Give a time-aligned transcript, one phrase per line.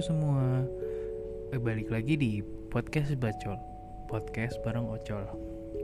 [0.00, 0.64] Semua,
[1.52, 2.40] eh, balik lagi di
[2.72, 3.60] podcast Bacol,
[4.08, 5.28] podcast bareng Ocol.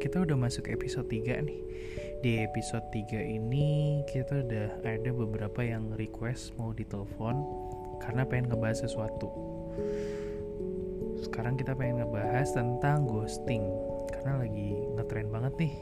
[0.01, 1.61] Kita udah masuk episode 3 nih.
[2.25, 7.45] Di episode 3 ini kita udah ada beberapa yang request mau ditelepon
[8.01, 9.29] karena pengen ngebahas sesuatu.
[11.21, 13.69] Sekarang kita pengen ngebahas tentang ghosting
[14.17, 15.75] karena lagi ngetren banget nih.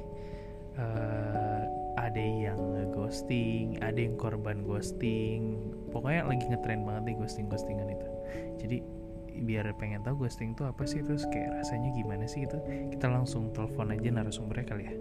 [0.75, 1.63] Eh,
[2.03, 2.59] ada yang
[2.91, 5.71] ghosting, ada yang korban ghosting.
[5.95, 8.14] Pokoknya lagi ngetren banget nih ghosting-ghostingan itu.
[8.59, 8.83] Jadi
[9.35, 11.03] biar pengen tahu ghosting itu apa sih?
[11.03, 12.59] Terus kayak rasanya gimana sih itu
[12.95, 14.95] kita langsung telepon aja narasumbernya kali ya.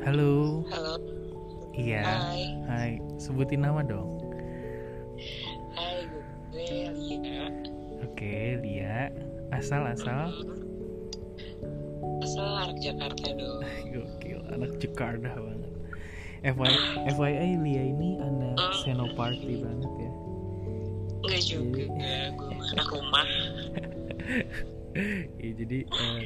[0.00, 0.64] Halo.
[0.72, 0.94] Halo,
[1.76, 2.02] iya.
[2.02, 2.92] Hai, hai.
[3.20, 4.18] Sebutin nama dong.
[5.76, 6.08] Hai
[6.50, 6.66] gue
[6.98, 7.46] Lia.
[8.02, 9.12] oke Lia.
[9.54, 10.32] Asal asal
[12.40, 13.60] Asal anak Jakarta dong.
[13.92, 15.70] gokil anak Jakarta banget
[16.40, 16.76] FYI,
[17.12, 20.12] FYI Lia ini anak Senoparty banget ya
[21.20, 21.84] Enggak juga,
[22.32, 23.26] gue anak rumah.
[25.38, 26.22] Ya, jadi eh,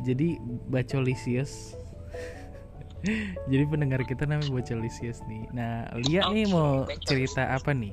[0.00, 1.76] jadi bacolisius
[3.52, 7.04] jadi pendengar kita namanya bacolisius nih nah Lia nih Oke, mau Bacolisius.
[7.04, 7.92] cerita apa nih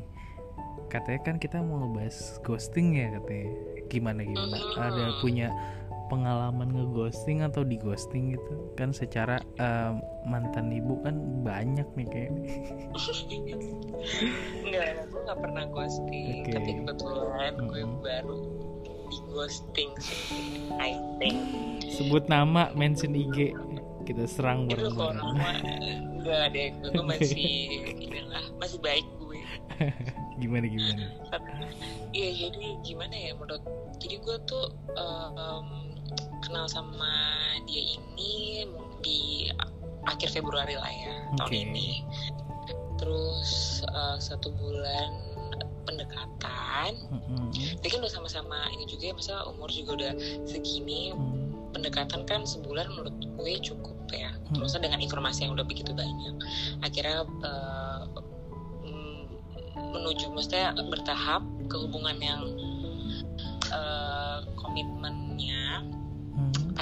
[0.88, 3.52] katanya kan kita mau ngebahas ghosting ya katanya
[3.86, 4.80] gimana gimana Mhm.
[4.80, 5.48] ada punya
[6.10, 9.94] pengalaman ngeghosting atau di ghosting gitu kan secara eh,
[10.26, 12.44] mantan ibu kan banyak nih kayaknya
[14.60, 16.42] Enggak, gue gak pernah ghosting.
[16.42, 16.52] Oke.
[16.52, 18.00] Tapi kebetulan gue Mhm.
[18.00, 18.40] baru
[19.04, 20.32] di ghosting sih,
[20.74, 21.38] I think.
[21.90, 23.52] sebut nama mention IG
[24.06, 25.20] kita serang bareng-bareng
[26.16, 27.50] enggak deh, gue masih
[27.98, 29.42] inilah masih baik gue.
[30.40, 31.04] gimana gimana
[32.10, 33.60] Iya jadi gimana ya menurut
[33.98, 35.89] jadi gue tuh em,
[36.44, 37.38] kenal sama
[37.70, 38.66] dia ini
[39.04, 39.50] di
[40.08, 41.66] akhir Februari lah ya tahun Oke.
[41.70, 41.90] ini.
[43.00, 45.10] Terus eh, satu bulan
[45.88, 46.92] pendekatan.
[47.82, 50.14] Dia kan udah sama-sama ini juga ya, masa umur juga udah
[50.46, 51.14] segini.
[51.14, 51.50] Mm.
[51.70, 54.34] Pendekatan kan sebulan menurut gue cukup ya.
[54.34, 54.58] Hmm.
[54.58, 56.34] Terus dengan informasi yang udah begitu banyak,
[56.82, 57.30] akhirnya
[58.90, 59.22] mm,
[59.94, 62.42] menuju maksudnya bertahap ke hubungan yang
[64.58, 65.29] komitmennya Hmm.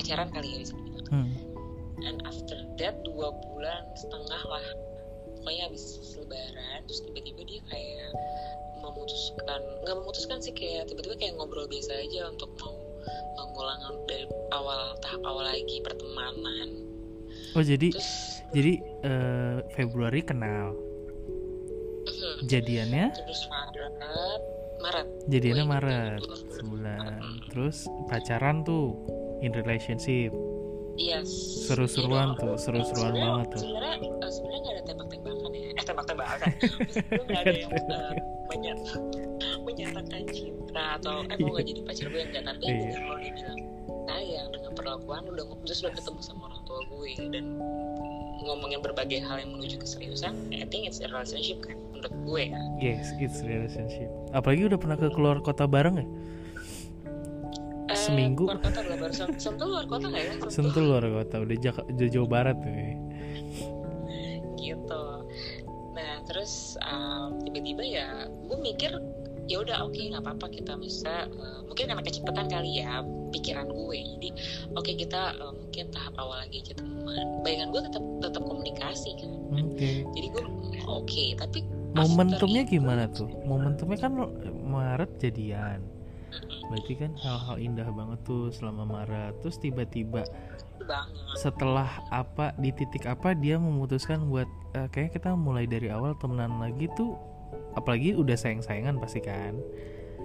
[0.07, 1.07] Pacaran kali ya bisa dibilang.
[1.11, 1.31] Hmm.
[2.07, 4.65] And after that dua bulan setengah lah,
[5.43, 5.83] pokoknya habis
[6.15, 8.11] lebaran terus tiba-tiba dia kayak
[8.79, 12.71] memutuskan nggak memutuskan sih kayak tiba-tiba kayak ngobrol biasa aja untuk mau
[13.03, 14.25] eh, ngulang dari
[14.55, 16.87] awal tahap awal lagi pertemanan.
[17.51, 18.11] Oh jadi Terus
[18.55, 20.71] jadi eh, Februari kenal,
[22.07, 23.11] mhm, jadiannya?
[23.11, 23.93] Terus Maret.
[24.77, 25.07] Maret.
[25.27, 26.21] Jadiannya Maret.
[26.53, 27.11] sebulan,
[27.51, 28.95] terus pacaran tuh
[29.39, 30.31] in relationship,
[30.97, 31.29] Yes.
[31.63, 33.59] seru-seruan Iya tuh, seru-seruan banget tuh.
[33.61, 35.69] Sebenarnya eh, sebenarnya nggak ada tembak-tembakan ya.
[35.69, 36.49] Eh tembak-tembakan.
[37.27, 38.13] Nggak ada yang eh,
[38.47, 38.85] menyat-
[39.61, 42.73] menyatakan cinta atau eh mau nggak jadi pacar gue enggak tapi Iya.
[42.79, 43.59] dengan lo dia bilang
[44.07, 47.45] sayang dengan perlakuan udah terus udah ketemu sama orang tua gue dan
[48.39, 52.61] ngomongin berbagai hal yang menuju keseriusan I think it's a relationship kan menurut gue ya
[52.79, 54.07] Yes, it's relationship.
[54.31, 56.07] Apalagi udah pernah ke keluar kota bareng ya?
[58.07, 58.43] Seminggu.
[58.45, 62.07] keluar kota baru Sen- sentul luar kota nggak ya Sentul luar kota, udah Jak udah
[62.07, 62.71] Jawa Barat tuh.
[62.71, 62.89] ya.
[64.57, 65.03] gitu
[65.91, 68.91] nah terus um, tiba-tiba ya gue mikir
[69.47, 73.01] ya udah oke nggak apa-apa kita bisa uh, mungkin karena kecepatan kali ya
[73.31, 74.29] pikiran gue jadi
[74.73, 79.31] oke kita uh, mungkin tahap awal lagi aja teman bayangan gue tetap tetap komunikasi kan
[79.57, 79.89] Oke.
[80.13, 80.43] jadi gue
[80.85, 83.25] oke tapi Momentumnya itu- gimana tuh?
[83.41, 84.13] Momentumnya kan
[84.61, 85.81] Maret jadian.
[86.67, 89.39] Berarti kan hal-hal indah banget tuh selama Maret.
[89.43, 90.23] Terus tiba-tiba
[91.35, 96.63] setelah apa di titik apa dia memutuskan buat eh, kayaknya kita mulai dari awal temenan
[96.63, 97.19] lagi tuh
[97.75, 99.59] apalagi udah sayang-sayangan pasti kan.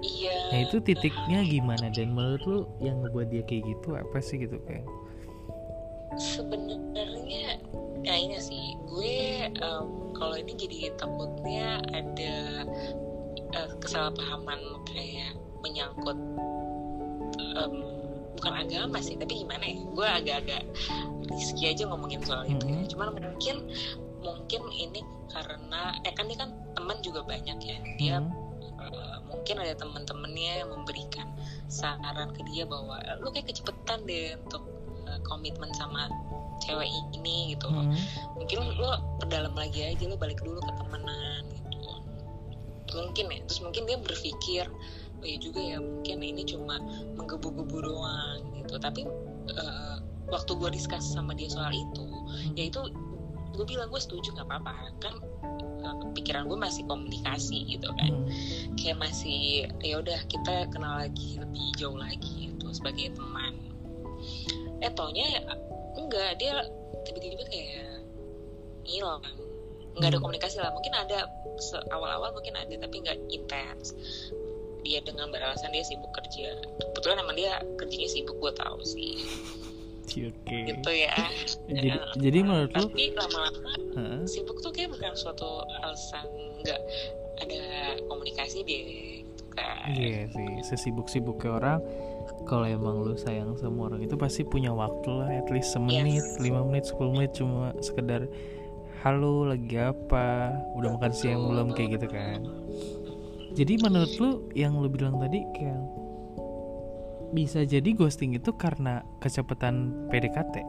[0.03, 4.39] iya Nah itu titiknya gimana dan menurut lu yang ngebuat dia kayak gitu apa sih
[4.39, 4.87] gitu kayak?
[6.19, 7.57] sebenarnya
[8.03, 9.87] ya ini sih gue em,
[10.17, 12.37] kalau ini jadi takutnya ada
[13.57, 15.33] eh, kesalahpahaman kayak
[15.63, 16.19] menyangkut
[17.39, 17.73] em,
[18.37, 20.63] bukan agama sih tapi gimana ya gue agak-agak
[21.31, 22.81] risky aja ngomongin soal itu ya.
[22.83, 22.89] Mhm.
[22.91, 23.57] cuman mungkin
[24.23, 25.01] mungkin ini
[25.31, 27.79] karena eh kan dia kan teman juga banyak ya.
[27.99, 28.31] Dia Hmm,
[28.83, 31.27] eh, mungkin ada teman-temannya yang memberikan
[31.67, 34.63] saran ke dia bahwa "Eh, lu kayak kecepetan deh untuk
[35.09, 36.07] eh, komitmen sama
[36.63, 36.87] cewek
[37.17, 37.91] ini gitu hmm,
[38.39, 41.91] mungkin lo perdalam lagi aja lo balik dulu ke temenan gitu.
[42.93, 44.65] Mungkin ya terus mungkin dia berpikir
[45.23, 46.83] oh iya juga ya mungkin ini cuma
[47.15, 49.07] menggebu-gebu doang gitu tapi
[49.49, 49.97] eh,
[50.27, 52.03] waktu gue diskus sama dia soal itu
[52.33, 52.57] Hmm.
[52.57, 52.81] ya itu
[53.53, 55.15] gue bilang gue setuju nggak apa-apa kan
[55.85, 58.27] eh, pikiran gue masih komunikasi gitu kan Hmm.
[58.75, 63.55] kayak masih ya udah kita kenal lagi lebih jauh lagi gitu sebagai teman
[64.83, 65.41] eh taunya ya,
[65.95, 66.67] enggak dia
[67.07, 68.03] tiba-tiba kayak
[68.83, 69.23] hilang
[69.93, 70.25] nggak ada Hmm.
[70.25, 71.29] komunikasi lah mungkin ada
[71.93, 73.93] awal-awal mungkin ada tapi nggak intens
[74.83, 79.15] dia dengan beralasan dia sibuk kerja kebetulan emang dia kerjanya sibuk gue tahu sih
[80.13, 80.59] Oke.
[80.69, 81.15] gitu ya
[81.73, 84.21] Jadi, Ya, jadi menurut lu, tapi lama-lama Heeh.
[84.29, 86.27] sibuk tuh kayak bukan suatu alasan
[86.61, 86.81] nggak
[87.41, 87.63] ada
[88.07, 88.85] komunikasi deh
[89.25, 91.81] gitu kan Iya sih, sesibuk-sibuk ke orang
[92.45, 96.39] kalau emang lu sayang sama orang itu pasti punya waktu lah at least semenit, Yes.
[96.43, 98.27] lima menit, 10 menit cuma sekedar
[99.01, 102.43] halo lagi apa, udah makan siang belum kayak gitu kan.
[103.53, 105.83] Jadi menurut lu yang lu bilang tadi kayak
[107.33, 110.61] bisa jadi ghosting itu karena kecepatan PDKT.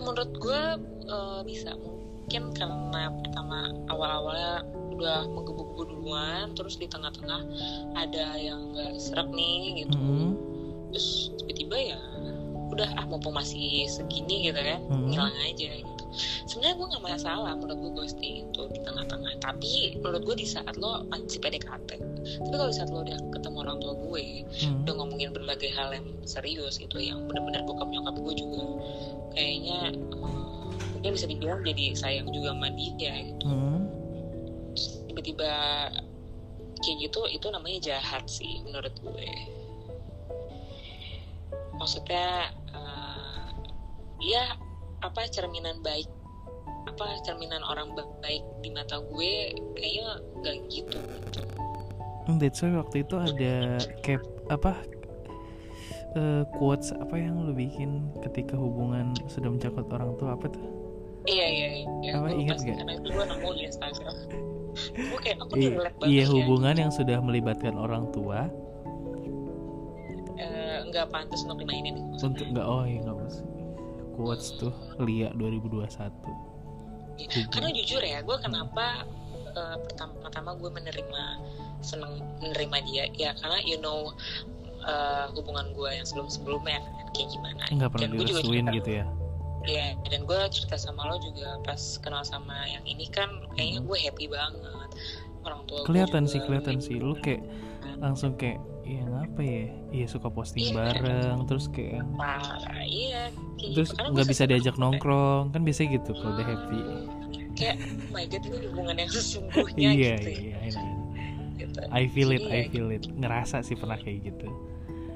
[0.00, 0.62] Menurut gue
[1.08, 4.64] uh, bisa mungkin karena pertama awal-awalnya
[5.00, 7.40] udah menggebu-gebu duluan terus di tengah-tengah
[7.96, 10.36] ada yang nggak serak nih gitu Hmm.
[10.92, 12.00] terus tiba-tiba ya
[12.70, 15.10] udah ah mumpung masih segini gitu kan Hmm.
[15.10, 16.04] ngilang aja gitu
[16.46, 20.74] sebenarnya gue nggak masalah menurut gue ghosting itu di tengah-tengah tapi menurut gue di saat
[20.76, 21.90] lo masih PDKT
[22.40, 24.24] tapi kalau di saat lo udah ketemu orang tua gue
[24.60, 24.82] Hmm.
[24.82, 28.62] udah ngomongin berbagai hal yang serius gitu yang benar-benar bokap nyokap gue juga
[29.32, 29.94] kayaknya
[30.92, 33.82] mungkin bisa dibilang jadi sayang juga sama dia gitu Hmm.
[35.10, 35.50] Tiba-tiba
[36.80, 39.28] kayak gitu itu namanya jahat sih menurut gue
[41.76, 42.52] maksudnya
[44.20, 44.56] ya
[45.00, 46.08] apa cerminan baik
[46.88, 49.32] apa cerminan orang baik di mata gue
[49.76, 50.08] kayaknya
[50.44, 51.42] gak gitu gitu
[52.30, 54.22] That's why waktu itu ada cap
[54.52, 54.78] apa
[56.14, 60.62] eh, quotes apa yang lu bikin ketika hubungan sudah mencakup orang tua apa tuh?
[61.26, 62.12] Iya iya iya.
[62.14, 62.76] Apa, ingat gak?
[62.78, 64.16] Karena itu gue nemu di Instagram.
[64.94, 65.74] gue kayak aku I-
[66.06, 66.30] iya ya.
[66.30, 68.46] hubungan yang sudah melibatkan orang tua
[70.40, 73.44] Eh, nggak pantas untuk dimainin untuk nggak oh iya nggak bisa
[74.20, 75.88] quotes tuh Lia 2021
[77.52, 79.04] Karena jujur ya, gue kenapa
[79.52, 81.24] eh, pertama-tama gue menerima
[81.80, 83.04] seneng menerima dia?
[83.12, 84.12] Ya karena you know
[84.84, 86.80] eh, hubungan gue yang sebelum-sebelumnya
[87.12, 87.64] kayak gimana.
[87.68, 89.06] nggak pernah direstuin gitu ya?
[89.60, 93.98] Iya, dan gue cerita sama lo juga pas kenal sama yang ini kan kayaknya gue
[94.00, 94.90] happy banget.
[95.44, 96.96] Orang tua kelihatan sih kelihatan sih.
[96.96, 97.44] lu kayak
[98.00, 98.56] langsung kayak
[98.90, 99.64] ya ngapa ya
[99.94, 104.02] iya suka posting bareng terus kayak yang parah iya kayak terus gitu.
[104.10, 106.80] Nggak bisa diajak nongkrong kan biasa gitu kalau udah happy
[107.54, 110.90] kayak oh my god ini hubungan yang sesungguhnya iya gitu, iya I know.
[111.54, 111.78] gitu.
[111.92, 114.48] I feel it I Iya, feel it ngerasa sih pernah kayak gitu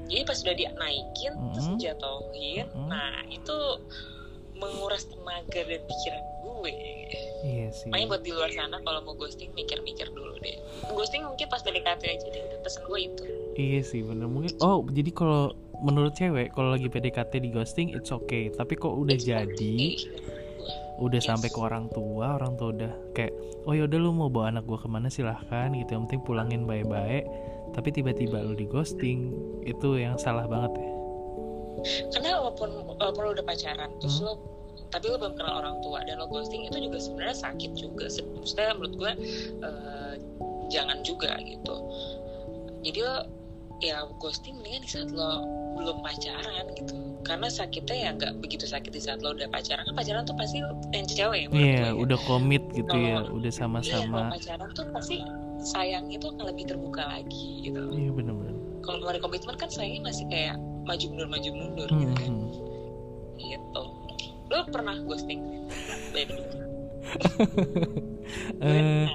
[0.05, 1.77] jadi pas udah dia naikin terus Mm-mm.
[1.81, 2.87] dijatuhin Mm-mm.
[2.87, 3.57] nah itu
[4.55, 6.73] menguras tenaga dan pikiran gue.
[7.45, 7.89] Iya sih.
[7.91, 10.57] Makanya buat di luar sana kalau mau ghosting mikir-mikir dulu deh.
[10.89, 13.23] Ghosting mungkin pas PDKT aja deh pesan gue itu.
[13.55, 14.27] Iya sih bener.
[14.31, 15.53] Mungkin Oh jadi kalau
[15.83, 18.49] menurut cewek Kalau lagi PDKT di ghosting It's okay.
[18.51, 19.75] Tapi kok udah jadi
[20.95, 21.27] Udah Yes.
[21.27, 23.35] sampai ke orang tua Orang tua udah kayak
[23.67, 25.89] Oh yaudah lu mau bawa anak gua ke mana silahkan gitu.
[25.97, 27.27] Yang penting pulangin baik-baik.
[27.75, 29.35] Tapi tiba-tiba lu di ghosting
[29.67, 30.94] Itu yang salah banget ya
[32.09, 34.27] karena walaupun walaupun lo udah pacaran terus Hmm.
[34.27, 34.33] lo
[34.85, 35.99] tapi lo belum kenal orang tua.
[36.03, 39.11] Dan lo ghosting itu juga sebenarnya sakit juga maksudnya menurut gue
[39.59, 40.13] eh,
[40.67, 41.75] jangan juga gitu.
[42.81, 43.15] Jadi lo
[43.83, 45.43] ya ghosting mendingan di saat lo
[45.75, 46.95] belum pacaran gitu.
[47.25, 49.83] Karena sakitnya ya nggak begitu sakit di saat lo udah pacaran.
[49.83, 50.63] Kan pacaran tuh pasti
[50.93, 51.89] yang cewek ya Iya ya.
[51.91, 55.17] udah komit gitu ya Kalau- Udah Iya, sama-sama kalau pacaran tuh pasti
[55.59, 57.83] sayang itu akan lebih terbuka lagi gitu.
[57.91, 58.53] Iya bener-bener.
[58.79, 60.55] Kalau belum ada komitmen kan sayangnya masih kayak
[60.85, 62.31] maju mundur maju mundur Hmm, gitu kan
[63.35, 63.83] gitu
[64.45, 65.41] lo pernah ghosting
[68.57, 69.05] Eh,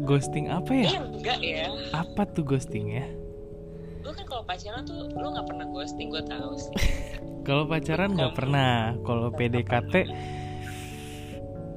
[0.00, 0.88] Ghosting apa ya?
[0.88, 3.04] Iya enggak ya Apa tuh ghosting ya?
[4.00, 6.72] lo kan kalau pacaran tuh lo nggak pernah ghosting gue tahu sih
[7.46, 8.92] Kalau pacaran nggak pernah.
[9.02, 9.94] Kalau PDKT,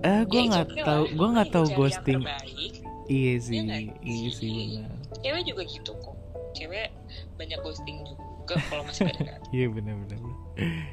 [0.02, 2.22] eh gue Ya, nggak okay tahu, gue nggak tahu ghosting.
[2.22, 2.74] terbaik.
[3.08, 3.60] Iya sih,
[4.02, 4.92] iya sih benar.
[5.20, 6.16] cewek juga gitu kok
[6.54, 6.88] cewek
[7.42, 10.20] banyak ghosting juga kalau masih PDKT Iya benar-benar.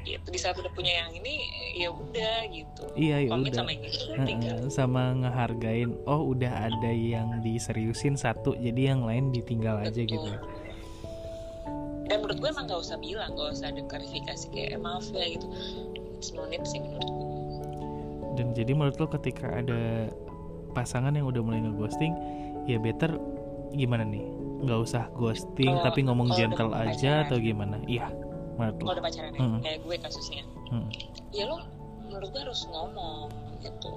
[0.01, 1.35] gitu di saat udah punya yang ini
[1.75, 3.57] ya udah gitu Iya ya komit udah.
[3.61, 5.89] sama yang ini sama ngehargain.
[6.03, 10.09] Oh udah ada yang diseriusin satu, jadi yang lain ditinggal aja Betul.
[10.09, 10.31] gitu.
[12.05, 15.29] dan menurut gue emang gak usah bilang gak usah ada klarifikasi kayak eh, maaf ya
[15.29, 15.45] gitu
[16.17, 17.27] it's no need sih menurut gue
[18.33, 20.09] Dan jadi menurut lo ketika ada
[20.71, 22.15] pasangan yang udah mulai ngeghosting,
[22.65, 23.13] ya better
[23.71, 24.25] gimana nih?
[24.59, 27.25] Nggak usah ghosting Kalau- tapi ngomong gentle aja pacaran.
[27.25, 27.77] atau gimana?
[27.83, 28.07] Iya.
[28.51, 29.59] menurut kalau lo udah pacaran ya Hmm.
[29.61, 30.87] kayak gue kasusnya Hmm.
[31.31, 31.63] ya lo
[32.01, 33.91] menurut gue harus ngomong gitu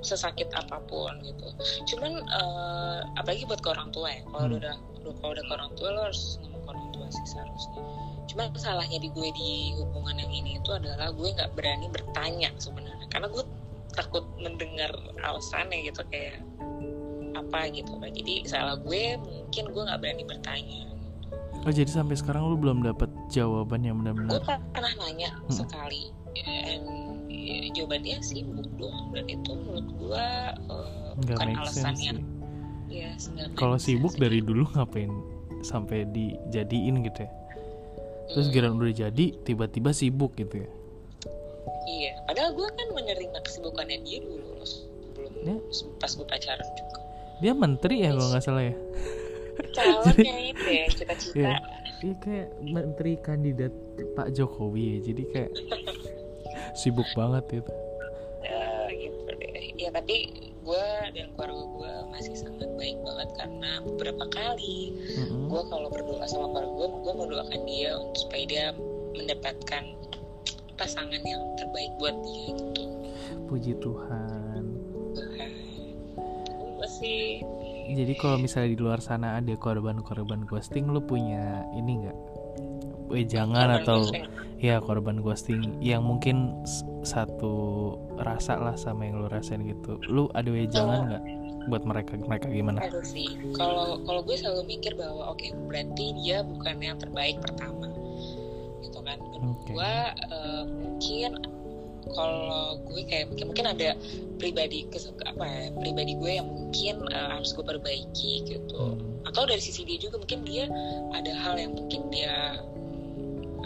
[0.00, 1.44] sesakit apa pun gitu
[1.86, 4.56] cuman eh, apalagi buat ke orang tua ya kalau Hmm.
[4.56, 4.74] udah
[5.12, 7.80] kalau udah ke orang tua lo harus ngomong ke orang tua sih seharusnya
[8.24, 13.04] cuman salahnya di gue di hubungan yang ini itu adalah gue nggak berani bertanya sebenarnya
[13.08, 13.44] karena gue
[13.90, 14.88] takut mendengar
[15.20, 16.40] alasannya gitu kayak
[17.48, 18.12] apa gitu kan.
[18.12, 20.80] Jadi salah gue mungkin gue nggak berani bertanya.
[21.64, 25.50] Oh jadi sampai sekarang lu belum dapat jawaban yang gue benar-benar pernah nanya Hmm.
[25.50, 26.12] sekali.
[26.38, 26.80] Dan
[27.26, 30.26] ya, jawabannya sibuk doang dan itu menurut gue
[30.70, 32.20] uh, bukan alasan yang
[32.86, 33.10] ya
[33.52, 34.22] kalau sibuk sense.
[34.22, 35.10] dari dulu ngapain
[35.60, 37.30] sampai dijadiin gitu ya?
[38.28, 40.68] Terus Hmm, giliran udah jadi tiba-tiba sibuk gitu ya?
[41.88, 45.56] Iya padahal gue kan menerima kesibukannya dia dulu sebelum Ya.
[45.98, 46.97] pas gue pacaran juga
[47.38, 48.74] dia menteri ya kalau nggak salah ya?
[49.74, 51.34] Calonnya itu ya cita-cita.
[51.38, 51.56] Iya.
[51.98, 53.74] Iya kayak menteri kandidat
[54.14, 55.52] Pak Jokowi ya jadi kayak
[56.78, 57.72] sibuk banget itu
[58.38, 59.74] Ya, gitu deh.
[59.74, 60.30] Ya tapi
[60.62, 65.50] gue dan keluarga gue masih sangat baik banget karena beberapa kali Mm-mm.
[65.50, 68.66] gue kalau berdoa sama keluarga gue gue mendoakan dia untuk supaya dia
[69.18, 69.84] mendapatkan
[70.78, 72.82] pasangan yang terbaik buat dia gitu.
[73.50, 74.37] Puji Tuhan
[76.98, 77.40] sih.
[77.88, 82.18] Jadi kalau misalnya di luar sana ada korban-korban ghosting lu punya ini nggak?
[83.08, 84.26] Wejangan korban atau ghosting.
[84.60, 86.52] ya korban ghosting yang mungkin
[87.00, 89.96] satu rasa lah sama yang lu rasain gitu.
[90.10, 91.24] Lu ada wejangan nggak
[91.72, 92.84] buat mereka mereka gimana?
[92.84, 97.88] Aduh sih kalau kalau gue selalu mikir bahwa oke berarti dia bukan yang terbaik pertama.
[98.84, 99.18] Gitu kan.
[99.40, 99.72] Oke.
[99.72, 99.94] gue
[100.28, 101.32] eh, mungkin
[102.12, 103.94] kalau gue kayak mungkin, mungkin ada
[104.38, 108.76] pribadi kes, apa ya pribadi gue yang mungkin eh, harus gue perbaiki gitu.
[108.78, 109.26] Hmm.
[109.28, 110.64] atau dari sisi dia juga mungkin dia
[111.12, 112.56] ada hal yang mungkin dia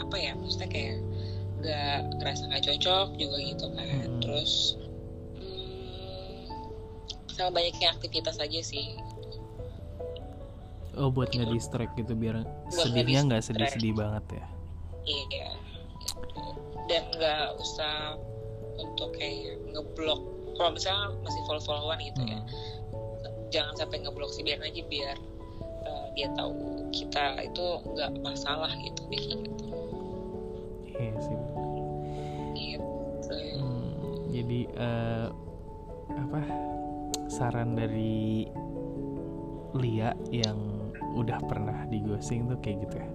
[0.01, 0.97] apa ya maksudnya kayak
[1.63, 3.87] nggak ngerasa nggak cocok juga gitu kan.
[3.87, 4.21] Hmm.
[4.21, 4.53] terus
[5.39, 6.39] hmm,
[7.31, 8.99] sama banyaknya aktivitas aja sih.
[10.99, 14.47] Oh buat nggak distract gitu biar sedihnya nggak sedih-sedih banget ya?
[15.03, 15.72] Iya
[16.93, 18.21] dan nggak usah
[18.77, 20.21] untuk kayak ngeblok.
[20.61, 22.45] Kalau misalnya masih follow followan gitu ya Hmm.
[23.49, 25.17] jangan sampai ngeblok sih biar aja biar
[25.89, 26.53] uh, dia tahu
[26.93, 29.65] kita itu nggak masalah gitu kayak gitu.
[30.93, 31.39] Iya sih.
[32.53, 33.37] Gitu.
[33.57, 35.27] Hmm, jadi eh,
[36.13, 36.41] apa
[37.33, 38.45] saran dari
[39.73, 40.61] Lia yang
[41.17, 43.09] udah pernah di ghosting tuh kayak gitu ya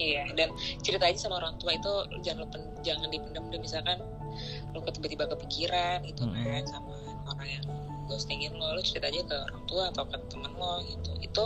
[0.00, 0.48] Iya, dan
[0.80, 1.92] cerita aja sama orang tua itu
[2.24, 4.00] jangan lupa jangan dipendam deh misalkan
[4.72, 6.40] lo tiba-tiba kepikiran gitu Mm-mm.
[6.40, 6.94] kan sama
[7.28, 7.66] orang yang
[8.08, 11.10] ghostingin lo, lo cerita aja ke orang tua atau ke temen lo gitu.
[11.20, 11.44] Itu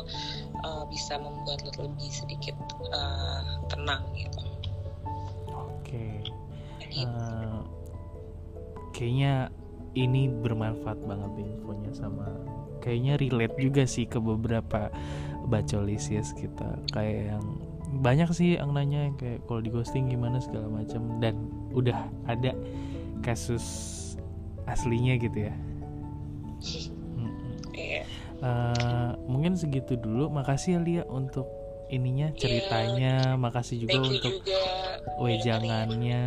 [0.62, 2.54] uh, bisa membuat lo lebih sedikit
[2.94, 4.40] uh, tenang gitu.
[5.50, 6.06] oke
[6.78, 7.60] Jadi, Eh,
[8.94, 9.50] kayaknya
[9.98, 12.30] ini bermanfaat banget infonya sama
[12.78, 14.92] kayaknya relate juga sih ke beberapa
[15.48, 17.46] bacolisius kita kayak yang
[18.00, 21.34] banyak sih yang nanya kayak kalau di ghosting gimana segala macam dan
[21.74, 22.54] udah ada
[23.22, 23.64] kasus
[24.64, 25.54] aslinya gitu ya.
[27.74, 28.02] Iya.
[28.44, 30.30] Eh, mungkin segitu dulu.
[30.30, 31.46] Makasih ya Lia untuk
[31.88, 33.36] ininya ceritanya.
[33.36, 34.62] makasih juga Thank untuk juga.
[35.20, 36.24] wejangannya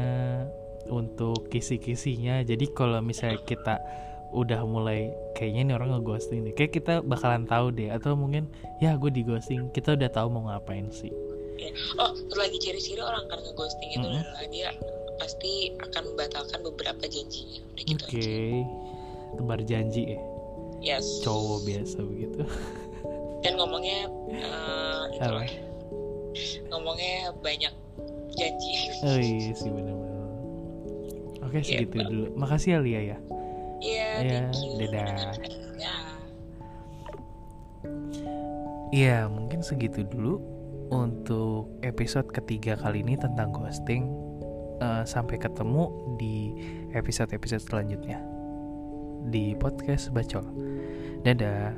[0.87, 2.41] untuk kisi-kisinya.
[2.45, 3.75] Jadi kalau misalnya kita
[4.35, 8.51] udah mulai kayaknya nih orang ngeghosting nih kayak kita bakalan tahu deh atau mungkin
[8.83, 11.15] ya gue di ghosting kita udah tahu mau ngapain sih
[11.97, 14.21] Oh, satu lagi ciri-ciri orang karena ghosting itu Mm-mm.
[14.21, 14.69] adalah dia
[15.17, 17.59] pasti akan membatalkan beberapa janjinya.
[17.73, 18.29] Udah oke gitu aja.
[19.33, 20.19] tebar janji ya
[20.77, 21.25] Yes.
[21.25, 22.41] cowok biasa begitu
[23.43, 25.49] dan ngomongnya eh, itu lah.
[26.69, 27.73] ngomongnya banyak
[28.31, 28.71] janji
[29.01, 30.21] oh iya sih bener-bener
[31.41, 32.07] oke Iya, segitu Bang.
[32.07, 33.17] dulu makasih ya Lia ya
[33.77, 34.09] Iya,
[34.53, 34.73] you.
[34.85, 35.33] dadah.
[35.77, 35.93] Ya.
[38.89, 40.41] Iya, mungkin segitu dulu
[40.89, 44.07] untuk episode ketiga kali ini tentang ghosting.
[44.77, 45.89] Uh, sampai ketemu
[46.21, 46.53] di
[46.93, 48.21] episode-episode selanjutnya
[49.33, 50.45] di podcast Bacol.
[51.25, 51.73] Dadah.